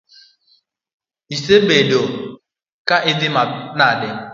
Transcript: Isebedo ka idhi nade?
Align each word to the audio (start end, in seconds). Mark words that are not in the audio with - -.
Isebedo 1.35 2.01
ka 2.87 2.95
idhi 3.11 3.29
nade? 3.77 4.09